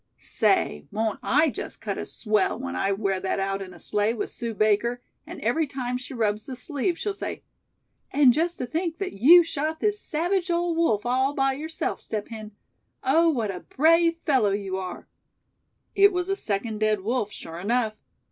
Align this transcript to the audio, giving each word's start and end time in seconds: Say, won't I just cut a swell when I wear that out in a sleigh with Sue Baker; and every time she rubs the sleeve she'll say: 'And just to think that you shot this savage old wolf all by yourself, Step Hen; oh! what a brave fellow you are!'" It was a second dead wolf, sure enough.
Say, 0.17 0.87
won't 0.91 1.19
I 1.21 1.51
just 1.51 1.79
cut 1.79 1.99
a 1.99 2.07
swell 2.07 2.57
when 2.57 2.75
I 2.75 2.91
wear 2.91 3.19
that 3.19 3.39
out 3.39 3.61
in 3.61 3.71
a 3.71 3.77
sleigh 3.77 4.15
with 4.15 4.31
Sue 4.31 4.55
Baker; 4.55 4.99
and 5.27 5.39
every 5.41 5.67
time 5.67 5.95
she 5.99 6.15
rubs 6.15 6.47
the 6.47 6.55
sleeve 6.55 6.97
she'll 6.97 7.13
say: 7.13 7.43
'And 8.11 8.33
just 8.33 8.57
to 8.57 8.65
think 8.65 8.97
that 8.97 9.13
you 9.13 9.43
shot 9.43 9.79
this 9.79 10.01
savage 10.01 10.49
old 10.49 10.75
wolf 10.75 11.05
all 11.05 11.35
by 11.35 11.53
yourself, 11.53 12.01
Step 12.01 12.29
Hen; 12.29 12.51
oh! 13.03 13.29
what 13.29 13.51
a 13.53 13.59
brave 13.59 14.17
fellow 14.25 14.49
you 14.53 14.75
are!'" 14.77 15.07
It 15.93 16.11
was 16.11 16.29
a 16.29 16.35
second 16.35 16.79
dead 16.79 17.01
wolf, 17.01 17.31
sure 17.31 17.59
enough. 17.59 17.93